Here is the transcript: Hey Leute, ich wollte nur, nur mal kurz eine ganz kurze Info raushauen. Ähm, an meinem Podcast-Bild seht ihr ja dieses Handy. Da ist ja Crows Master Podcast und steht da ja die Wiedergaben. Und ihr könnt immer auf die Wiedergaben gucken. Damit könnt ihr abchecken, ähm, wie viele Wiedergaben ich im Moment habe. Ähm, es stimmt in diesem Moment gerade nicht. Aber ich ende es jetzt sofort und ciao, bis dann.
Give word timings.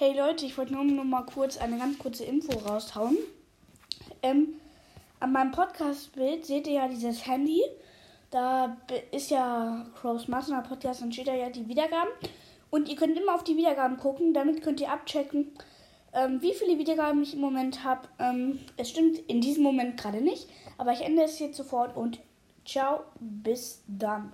Hey 0.00 0.16
Leute, 0.16 0.46
ich 0.46 0.56
wollte 0.56 0.74
nur, 0.74 0.84
nur 0.84 1.04
mal 1.04 1.26
kurz 1.26 1.58
eine 1.58 1.76
ganz 1.76 1.98
kurze 1.98 2.22
Info 2.22 2.56
raushauen. 2.56 3.18
Ähm, 4.22 4.54
an 5.18 5.32
meinem 5.32 5.50
Podcast-Bild 5.50 6.46
seht 6.46 6.68
ihr 6.68 6.74
ja 6.74 6.86
dieses 6.86 7.26
Handy. 7.26 7.60
Da 8.30 8.76
ist 9.10 9.28
ja 9.32 9.84
Crows 10.00 10.28
Master 10.28 10.62
Podcast 10.62 11.02
und 11.02 11.12
steht 11.12 11.26
da 11.26 11.34
ja 11.34 11.50
die 11.50 11.66
Wiedergaben. 11.66 12.12
Und 12.70 12.88
ihr 12.88 12.94
könnt 12.94 13.18
immer 13.18 13.34
auf 13.34 13.42
die 13.42 13.56
Wiedergaben 13.56 13.96
gucken. 13.96 14.32
Damit 14.32 14.62
könnt 14.62 14.80
ihr 14.80 14.92
abchecken, 14.92 15.50
ähm, 16.12 16.40
wie 16.42 16.54
viele 16.54 16.78
Wiedergaben 16.78 17.20
ich 17.20 17.34
im 17.34 17.40
Moment 17.40 17.82
habe. 17.82 18.06
Ähm, 18.20 18.60
es 18.76 18.90
stimmt 18.90 19.18
in 19.18 19.40
diesem 19.40 19.64
Moment 19.64 20.00
gerade 20.00 20.20
nicht. 20.20 20.48
Aber 20.76 20.92
ich 20.92 21.00
ende 21.00 21.24
es 21.24 21.40
jetzt 21.40 21.56
sofort 21.56 21.96
und 21.96 22.20
ciao, 22.64 23.00
bis 23.18 23.82
dann. 23.88 24.30